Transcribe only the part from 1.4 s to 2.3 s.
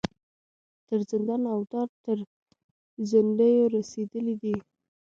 او دار تر